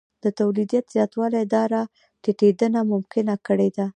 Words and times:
د 0.23 0.25
تولیدیت 0.39 0.85
زیاتوالی 0.95 1.43
دا 1.53 1.61
راټیټېدنه 1.73 2.79
ممکنه 2.91 3.33
کړې 3.45 3.69
ده 3.77 3.85